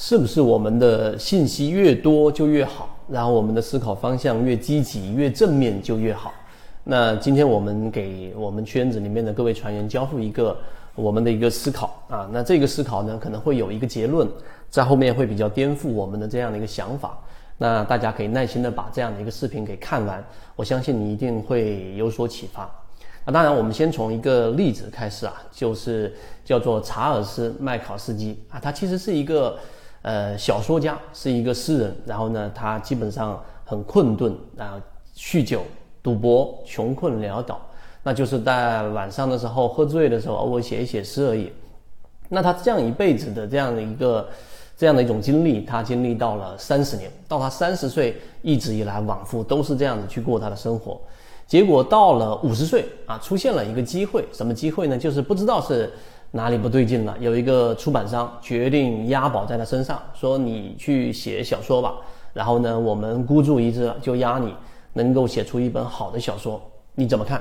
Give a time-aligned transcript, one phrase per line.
[0.00, 6.32] 是不是我们的信息越多就越好，然后我们的思考方向越积极、越正面就越好？
[6.84, 10.56] 那今天我们给我们圈子里面的各位船员交付一个
[10.94, 14.28] 我们的一个思考啊，那这个思考呢可能会有一个结论，
[14.70, 17.18] 在后面会比较颠覆我们的这样的一个想法。
[17.56, 20.24] 那大家可以耐心的把这样的一个视频给看完，
[20.54, 22.70] 我相信你一定会有所启发。
[23.24, 29.58] 那当然，我们先从一个例子开始啊，就是叫做查尔斯麦考斯基啊，他其实是一个。
[30.02, 34.80] 呃，小说家是一个诗人，然后呢，他基本上很困顿啊，
[35.16, 35.62] 酗酒、
[36.02, 37.60] 赌博，穷困潦倒，
[38.04, 41.52] 那就是在晚上的时候喝醉的时候，偶尔写一写诗而已。
[42.28, 44.28] 那他这样一辈子的这样的一个
[44.76, 51.00] 这样的一种经历，他经历到了三十年，到他三十岁，一直以来往复都是这样子去过他的生活。
[51.46, 54.96] 结果到了五十岁啊，出现了一个机会，什么机会呢？
[54.96, 55.92] 就是不知道是。
[56.30, 57.16] 哪里不对劲了？
[57.20, 61.94] 有一个出版商决定押宝在他身上，说你去写小说吧。
[62.34, 64.54] 然后呢，我们孤注一掷，就押你
[64.92, 66.60] 能够写出一本好的小说，
[66.94, 67.40] 你怎么看？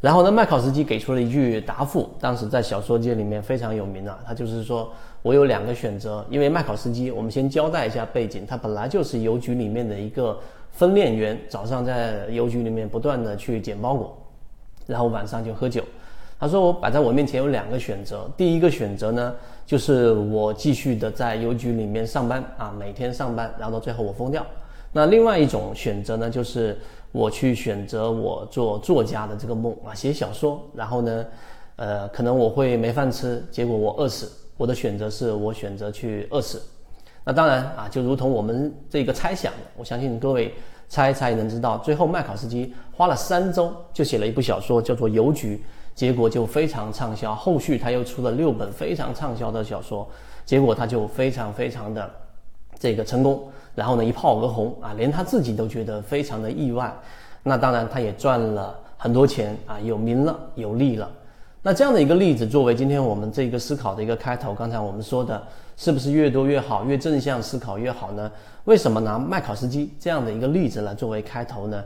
[0.00, 4.18] 然后呢，麦考斯基给出了一句答复，当时在小说界里面非常有名啊。
[4.26, 14.16] 他就是说我有两个选择，因为麦考斯基，我们先交代一下背景，他本来就是邮局里面的一个分拣员，早上在邮局里面不断的去捡包裹，
[14.86, 15.84] 然后晚上就喝酒。
[16.40, 19.34] 他说：“我摆在我面前有两个选择，第一个选择呢，
[19.66, 24.44] 就是我继续的在邮局里面上班啊，每天上班，然后到最后我疯掉。
[24.90, 26.78] 那另外一种选择呢，就是
[27.12, 31.26] 我去选择我做作家的这个梦啊，写小说，然后呢，
[31.76, 34.32] 呃，可能我会没饭吃，结果我饿死。
[34.56, 36.62] 我的选择是我选择去饿死。
[37.22, 40.54] 那当然啊，就如同我们这个猜想，我相信各位
[40.88, 45.56] 猜一猜能知道，最后麦考斯基花了三周就写了一部小说，叫做《邮局》。”
[46.00, 50.08] 结果就非常畅销，后续他又出了六本非常畅销的小说，
[50.46, 52.10] 结果他就非常非常的
[52.78, 56.90] 这个成功，然后呢一炮而红啊，连他自己都觉得非常的意外。
[57.42, 61.06] 那当然他也赚了很多钱啊，有名了有利了。
[61.60, 65.46] 那这样的一个例子作为今天我们这个思考的一个开头，刚才我们说的
[65.76, 68.32] 是不是越多越好，越正向思考越好呢？
[68.64, 71.84] 为什么拿麦考斯基这样的一个例子来作为开头呢？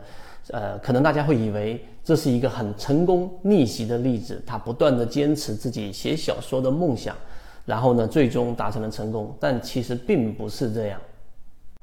[0.51, 7.15] 呃，可能大家会以为这是一个很成功逆袭的例子，他不断的坚持自己写小说的梦想，
[7.65, 9.35] 然后呢，最终达成了成功。
[9.39, 11.01] 但其实并不是这样。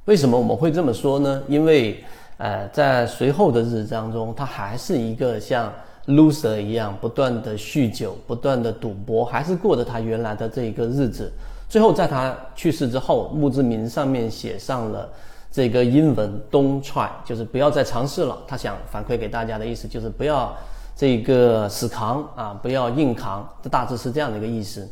[0.05, 1.43] 为什么我们会这么说呢？
[1.49, 2.05] 因为，
[2.37, 5.73] 呃，在随后的日子当中，他还是一个像
[6.07, 11.33] loser 一样，不断的酗酒，不断的赌博，还是过着他原来的这一个日子。
[11.69, 15.09] 最后，在他去世之后，墓志铭上面写上了。
[15.53, 18.39] 这个英文 “Don't try” 就是不要再尝试了。
[18.49, 20.57] 他想反馈给大家的意思就是不要
[20.97, 24.91] 这个死扛啊，不要硬扛，这大致是这样的一个意思。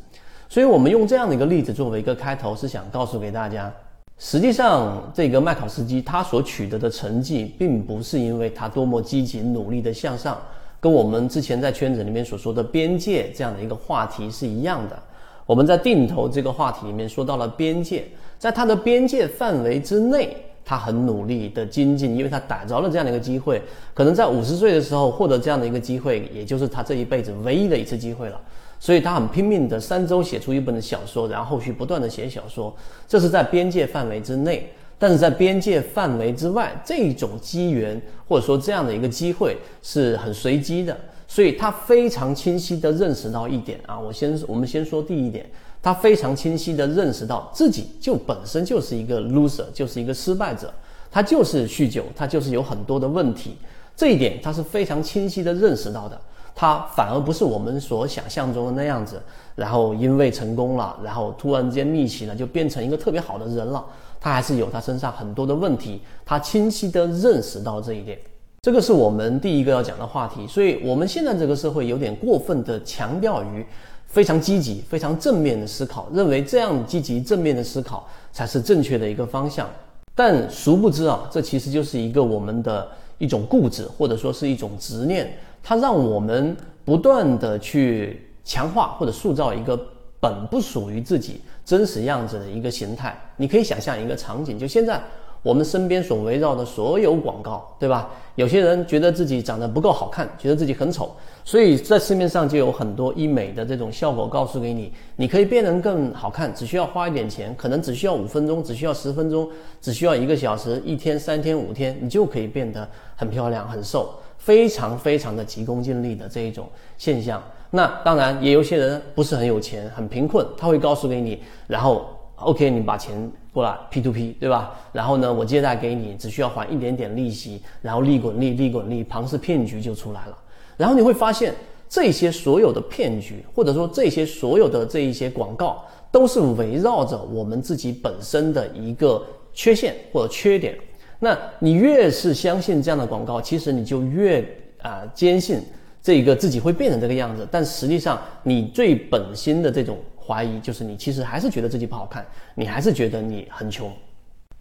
[0.51, 3.73] 所以我们用这样的一个例子作为一个开头，是想告诉给大家，
[4.19, 10.37] 实际上这个麦考斯基他所取得的成绩，并不是因为他多么积极努力的向上，
[10.79, 14.99] 跟我们之前在圈子里面所说的边界这样的一个话题是一样的。
[15.47, 18.05] 我们在定投这个话题里面说到了边界，
[18.39, 20.37] 在它的边界范围之内。
[20.71, 23.61] 他很努力的精进，因为他逮着了这样的一个机会，
[23.93, 28.41] 可能在五十岁的时候获得这样的一个机会，也就是他这一辈子唯一的一次机会了。
[28.79, 32.73] 所以他很拼命的三周写出一本小说，然后后续不断的写小说，
[33.09, 34.71] 这是在边界范围之内。
[34.97, 45.45] 但是在边界范围之外，这种机缘或者说这样的一个机会是很随机的，所以他非常清晰的认识到一点啊，我先我们先说第一点。
[45.83, 50.71] 他非常清晰地认识到自己就本身就是一个 loser，就是一个失败者，
[51.11, 53.57] 他就是酗酒，他就是有很多的问题，
[53.97, 56.21] 这一点他是非常清晰地认识到的。
[56.55, 59.23] 他反而不是我们所想象中的那样子，
[59.55, 63.83] 然后因为成功了，然后突然之间逆袭了，就变成一个特别好的人了。
[64.21, 68.19] 他还是有他身上很多的问题，他清晰地认识到这一点。
[68.61, 70.47] 这个是我们第一个要讲的话题。
[70.47, 73.65] 所以，我们现在这个社会有点过分的强调于。
[74.11, 79.71] 非常积极、非常正面的思考，认为这样积极正面的思考才是正确的一个方向。
[80.15, 82.87] 但殊不知啊，这其实就是一个我们的
[83.19, 86.55] 一种固执，或者说是一种执念，它让我们
[86.85, 89.81] 不断的去强化或者塑造一个
[90.19, 93.19] 本不属于自己真实样子的一个形态。
[93.37, 95.01] 你可以想象一个场景，就现在。
[95.43, 98.11] 我们身边所围绕的所有广告，对吧？
[98.35, 101.11] 有些人觉得自己长得不够好看，觉得自己很丑，
[101.45, 109.49] 所以在市面上就有很多医美的这种效果，告诉给你，你可以变得更好看，只需要花一点钱，可能只需要五分钟，只需要十分钟，
[109.81, 116.67] 只需要一个小时，一天、三天、五天，你就可以变得很漂亮、很瘦，非常非常的急功近利的这一种
[116.99, 117.43] 现象。
[117.71, 122.05] 那当然，也有些人不是很有钱，很贫困，他会告诉给你，然后。
[122.43, 124.79] OK，你把钱过来 P to P，对吧？
[124.93, 130.39] 然后呢，我借贷给你，只需要还一点点利息，然后利滚利，利滚利，庞氏骗局就出来了。
[130.77, 131.55] 然后你会发现，
[131.89, 139.23] 这些所有的骗局，或者说这些所有的这一些广告，都是围绕着我们自己本身的一个
[139.53, 140.77] 缺陷或者缺点。
[141.19, 144.43] 那你越是相信这样的广告，其实你就越
[144.83, 145.61] 啊坚信。
[146.03, 149.99] 这个自己会变成这个样子，但实际上你最本心的这种
[150.31, 152.25] 怀疑，就是你其实还是觉得自己不好看，
[152.55, 153.93] 你还是觉得你很穷，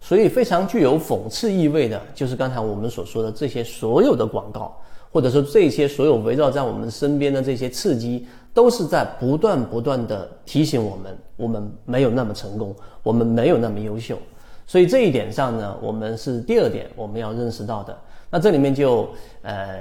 [0.00, 4.76] 所以非常具有讽刺意味的，就是刚才我们所说的这些所有的广告，
[5.12, 12.74] 或者说这些所有围绕在我们身边的这些刺激，都是在不断不断的提醒我们，我们没有那么成功，
[13.04, 14.18] 我们没有那么优秀，
[14.66, 17.96] 所以这一点上呢，我们是第二点我们要认识到的。
[18.32, 19.08] 那这里面就
[19.42, 19.80] 呃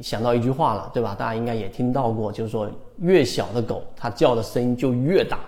[0.00, 1.14] 想到一句话了，对吧？
[1.14, 2.66] 大家应该也听到过，就是说
[3.00, 5.40] 越小的狗它叫的声音就越大。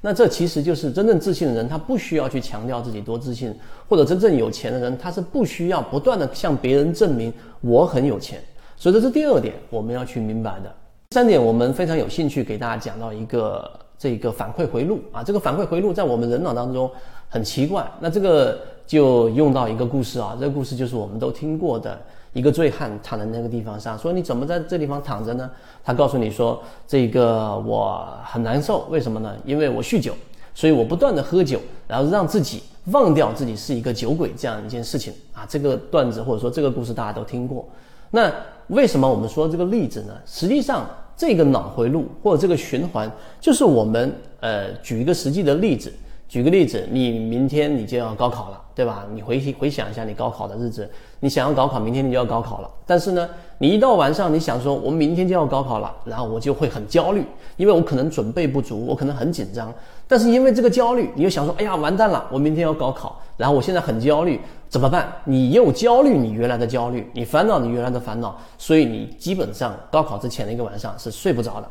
[0.00, 3.54] 那这其实就是真正自信的人，他不需要去强调自己多自信，
[3.86, 7.30] 或者真正有钱的人，他是不需要不断的向别人证明
[7.60, 8.40] 我很有钱。
[8.78, 10.74] 所以这是第二点我们要去明白的。
[11.10, 16.90] 第三点，我们非常有兴趣给大家讲到一个这个反馈回路啊，这个反馈回路在我们人脑当中
[17.28, 17.86] 很奇怪。
[18.00, 18.58] 那这个。
[18.90, 21.96] 就用到一个故事啊，这个故事就是我们都听过的
[22.32, 25.48] 一个醉汉躺在那个地方上，说你怎么在这地方躺着呢？
[25.84, 29.32] 他告诉你说，这个我很难受，为什么呢？
[29.44, 30.12] 因为我酗酒，
[30.56, 35.46] 所以我不断的喝酒，然后让自己忘掉自己是一个酒鬼这样一件事情啊。
[35.48, 37.64] 这个段子或者说这个故事大家都听过。
[38.10, 38.28] 那
[38.66, 40.14] 为什么我们说这个例子呢？
[40.26, 40.84] 实际上
[41.16, 43.08] 这个脑回路或者这个循环，
[43.40, 45.92] 就是我们呃举一个实际的例子。
[46.30, 49.04] 举个例子，你明天你就要高考了，对吧？
[49.12, 50.88] 你回回想一下你高考的日子，
[51.18, 52.70] 你想要高考，明天你就要高考了。
[52.86, 53.28] 但是呢，
[53.58, 57.24] 你一到晚上，你想说，我明天就要高考了，然后我就会很焦虑，
[57.56, 59.74] 因为我可能准备不足，我可能很紧张。
[60.06, 65.12] 但是因为这个焦虑，你又想说，哎呀，完蛋了，我明天要高考，然后我现在很焦虑，怎么办？
[65.24, 71.68] 你又焦虑你原来的焦虑，你烦恼你原来的烦恼，所以你基本上高考之前的一个晚上是睡不着的。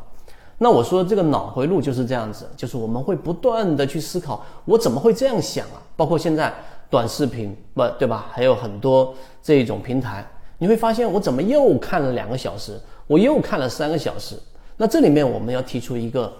[0.62, 5.80] 那我说这个脑回路就是这样子，就是我们会不断的去思考，我怎么会这样想啊？
[5.96, 6.52] 包括现在
[6.90, 8.26] 短视频，不对吧？
[8.30, 10.22] 还有很多这种平台，
[10.58, 14.36] 你会发现我怎么又看了两个小时，我又看了三个小时。
[14.76, 16.30] 那这里面我们要提出一个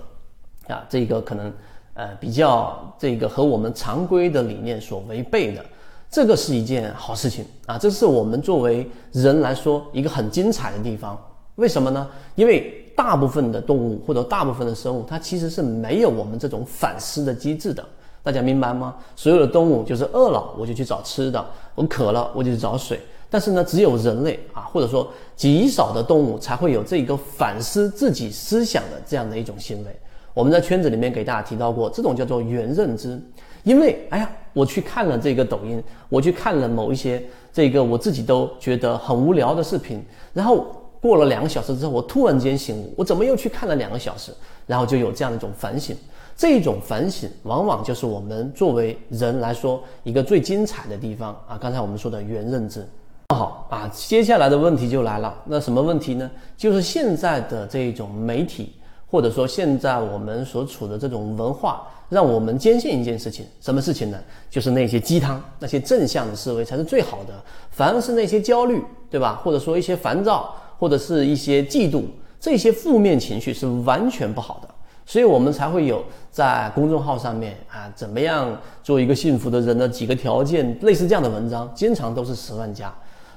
[0.69, 1.51] 啊，这个可能
[1.95, 5.65] 呃比较这个和我们常规的理念所违背的，
[6.11, 11.19] 这个是一件好事情啊，这是我们作为人来说一个很精彩的地方。
[11.55, 12.07] 为什么呢？
[12.35, 12.77] 因为。
[13.01, 17.83] 大部分的动物或者大部分的生物，它其实是没有我们这种反思的机制的。
[18.23, 18.95] 大家明白吗？
[19.17, 21.43] 所有的动物就是饿了我就去找吃的，
[21.75, 23.01] 我渴了我就去找水。
[23.31, 29.99] 但是呢，只有人类啊，或者说极少的动物才会有这个反思自己思想的这样的一种行为。
[30.35, 33.19] 我们在圈子里面给大家提到过，这种叫做原认知。
[33.63, 40.05] 因为哎呀，我去看了这个抖音，我去看了某一些这个我自己都觉得很无聊的视频，
[40.35, 40.67] 然后。
[41.01, 44.33] 过了两个小时之后，我突然间醒悟，我怎么又去看了两个小时？
[44.67, 45.97] 然后就有这样一种反省。
[46.37, 51.59] 这种反省往往就是我们作为人来说一个最精彩的地方啊！
[51.61, 52.87] 刚才我们说的原认知。
[53.35, 56.31] 好啊，接下来的问题就来了，那什么问题呢？
[56.57, 58.75] 就是现在的这种媒体，
[59.11, 64.19] 或者说现在我们所处的这种文化，让我们坚信一件事情，什么事情呢？
[64.49, 67.35] 就是那些鸡汤、那些正向的思维才是最好的，
[67.71, 69.41] 凡是那些焦虑，对吧？
[69.45, 70.55] 或者说一些烦躁。
[70.81, 72.05] 或者是一些嫉妒，
[72.41, 74.69] 这些负面情绪是完全不好的，
[75.05, 82.91] 所以我们才会有在公众号上面啊，怎么样做一个幸福的人的几个条件，类似这样的文章，经常都是十万加。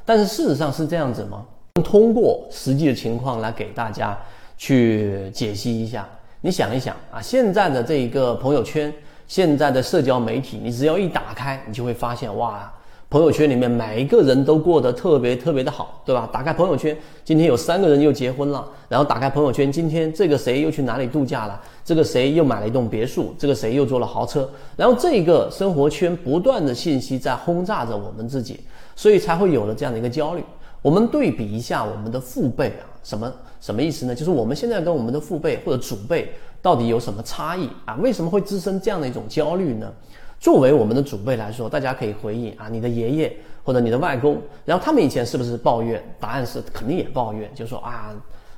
[0.06, 1.46] 但是事实上是这样子吗？
[1.84, 4.18] 通过实际的情况来给大家
[4.58, 6.08] 去解析一下。
[6.40, 8.94] 你想一想啊，现在的这一个朋友圈，
[9.28, 12.72] 现在的社交媒体，你只要一打开，你就会发现哇。
[13.14, 16.28] 朋友圈里面每一个人都过得特别特别的好，对吧？
[16.34, 21.62] 打开朋友圈，今天有三个人又结婚了，然后打开朋友圈，今天这个谁又去哪里度假了？
[21.86, 23.32] 这个谁又买了一栋别墅？
[23.38, 24.50] 这个谁又坐了豪车？
[24.76, 28.62] 然后这个生活圈不断的信息在轰炸着我们自己，
[28.96, 30.44] 所以才会有了这样的一个焦虑。
[30.82, 34.16] 我们对比一下我们的父辈啊，什么什么意思呢？
[34.16, 37.96] 就是我们现在跟我们的父辈或者祖辈到底有什么差异啊？
[38.02, 39.88] 为什么会滋生这样的一种焦虑呢？
[40.44, 43.34] 作为我们的祖辈来说，大家可以回忆啊，你的爷爷
[43.64, 46.04] 或者你的外公，然后他们以前是不是抱怨？
[46.20, 48.12] 答案是肯定也抱怨，就说啊，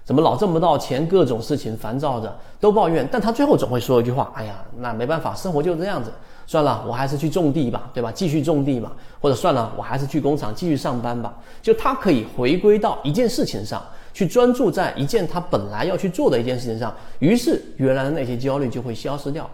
[0.04, 3.08] 怎么老挣不到钱，各种事情烦躁着，都抱怨。
[3.12, 6.12] 但他最后总会说一句话：哎呀，那没办法，生活就这样子，
[6.48, 8.12] 算了，我还是去种地吧，对吧？
[8.12, 11.38] 继续种地吧，或者算了，我还是去工厂继续上班吧。
[11.62, 13.80] 就他可以回归到一件事情上
[14.12, 19.48] 去，专注在一件他本来要去做的一件事情上，于是原来的那些焦虑就会消失掉。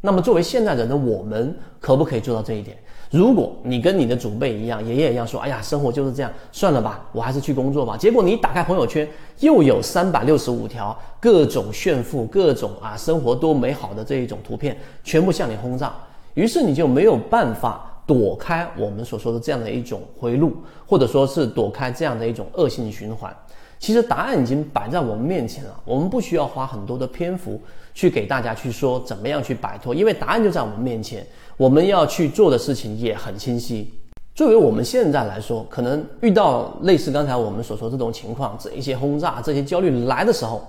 [0.00, 1.52] 那么作为现代人的我们，
[1.88, 2.76] 可不可以做到这一点？
[3.10, 9.08] 如果你跟你的祖辈一样，爷爷一样说：“哎呀，生活就是这样，算了吧，我还是去工作吧。”结果你打开朋友圈，
[9.40, 15.94] 又有三百六十五条各种炫富、各种啊生活多美好的这一种图片，全部向你轰炸，
[16.34, 20.52] 于是你就没有办法躲开我们所说的这样的一种回路，
[20.86, 23.34] 或者说是躲开这样的一种恶性循环。
[23.78, 27.60] 其实答案已经摆在我们面前了，我们不需要花很多的篇幅
[27.94, 31.24] 去给大家去说怎么样去摆脱，因为答案就在我们面前。
[31.56, 33.92] 我们要去做的事情也很清晰。
[34.34, 40.64] 作为我们现在来说，可能遇到类似刚才我们所说这种情况，这一些轰炸、这些焦虑来的时候，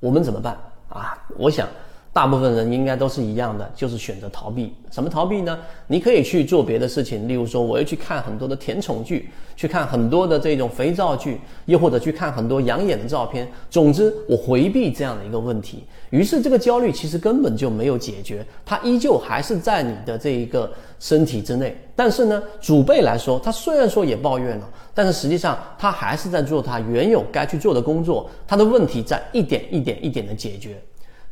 [0.00, 0.56] 我们怎么办
[0.88, 1.18] 啊？
[1.36, 1.68] 我想。
[2.12, 4.74] 大部分人应该都是一样的，就是选择逃避。
[4.90, 5.56] 什么逃避呢？
[5.86, 13.48] 你可以去做别的事情，例如说，我要去看很多的甜宠剧，去看很多的这种肥皂剧，又或者去看很多养眼的照片。
[13.70, 15.84] 总之，我回避这样的一个问题。
[16.10, 21.76] 于是，这个焦虑其实根本就没有解决，它依旧还是在你的这一个身体之内。
[21.94, 30.82] 但是呢，祖辈来说，他虽然说也抱怨了，但是实际上他还是在做他原有该去做的工作，他的问题在一点一点一点的解决。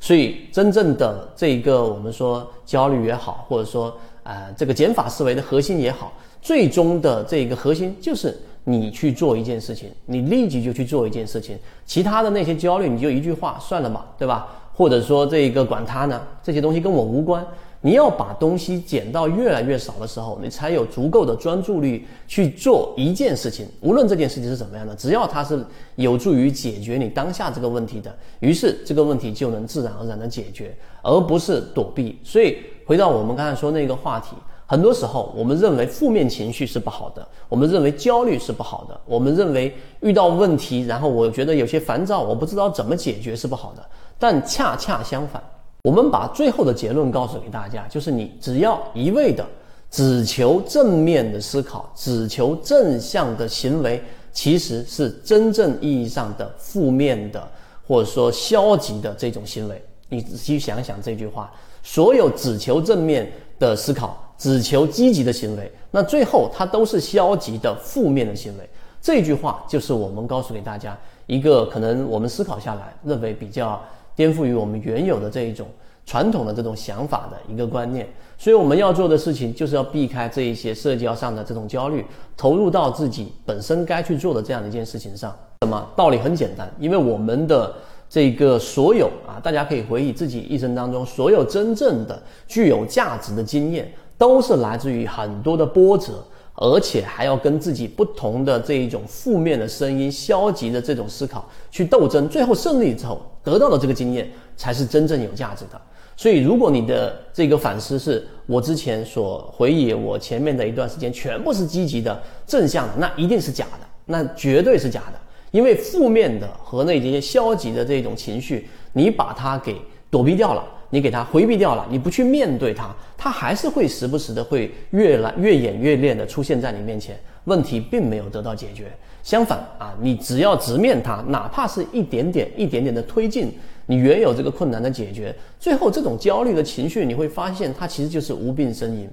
[0.01, 14.47] 所以，真正的这一个我们说焦虑也好，或者说呃这个减法思维的核心也好，最终的这个核心就是你去做一件事情，你立即就去做一件事情，其他的那些焦虑你就一句话算了嘛，对吧？
[14.75, 17.45] 或者说这个管他呢，这些东西跟我无关。
[17.89, 23.67] 你要把东西减到越来越少的时候，你才有足够的专注力去做一件事情。
[23.81, 25.65] 无论这件事情是怎么样的，只要它是
[25.97, 32.19] 有助于解决你当下这个问题的，于是这个问题就能自然而然的解决，而不是躲避。
[32.23, 43.83] 所以回到我们刚才说那个话题，很多时候我们认为负面情绪是不好的，我们认为焦虑是不好的，我们认为遇到问题，然后我觉得有些烦躁，我不知道怎么解决是不好的。
[44.19, 45.43] 但恰恰相反。
[45.89, 49.43] 我们把最后的结论告诉给大家，就是你只要一味的
[49.91, 57.43] 只求正面的思考，只求正向的行为，其实是真正意义上的负面的，
[57.87, 59.83] 或者说消极的这种行为。
[60.11, 61.51] 你仔细想想这句话，
[61.83, 68.69] 所有只求正面的思考，只求积极的行为，那最后它都是消极的、负面的行为。
[69.01, 73.83] 这句话就是我们告诉给大家一个可能我们思考下来认为比较。
[74.19, 75.65] 颠覆于我们原有的这一种
[76.05, 78.05] 传统的这种想法的一个观念，
[78.37, 82.05] 所以我们要做的事情就是要避开这一些社交上的这种焦虑，
[82.37, 85.33] 投入到自己本身该去做的这样的一件事情上。
[85.63, 87.73] 什么道理很简单，因为我们的
[88.11, 96.25] 这个所有啊，大家可以回忆自己一生当中所有真正的具有价值的经验，都是来自于很多的波折。
[96.61, 105.81] 而且还要跟自己不同的这一种负面的声音、消极的这种思考去斗争，最后胜利之后得到的这个经验才是真正有价值的。
[106.17, 115.21] 所以，如果你的这个反思是我之前所回忆，我前面的一段时间全部是积极的、正向的，那一定是假的，那绝对是假的。
[115.53, 120.65] 因为负面的和那些消极的这种情绪，你把它给躲避掉了。
[120.91, 128.91] 你给他回避掉了，你不去面对他，他还是会时不时的会越来越演越烈的出现在你面前，问题并没有得到解决。
[129.23, 133.53] 相反啊，你只要直面他，哪怕是一点点、一点点的推进
[133.87, 139.09] 你原有这个困难的解决，最后这种焦虑的情绪，你会发现它其实就是无病呻吟。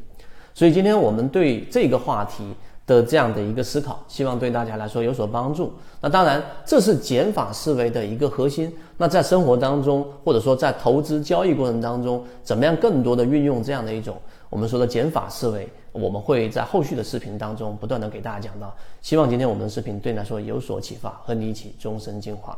[0.53, 2.43] 所以今天我们对这个话题。
[2.87, 5.73] 的这样的一个思考，希望对大家来说有所帮助。
[6.01, 8.71] 那当然，这是减法思维的一个核心。
[8.97, 14.15] 那在生活当中，或者说在投资交易过程当中，怎么样更多的运用这样的一种
[14.49, 15.67] 我们说的减法思维？
[15.91, 18.75] 我们会在后续的视频当中不断的给大家讲到。
[19.01, 22.57] 希望今天我们的视频对你来说有所启发，和你一起终身进化。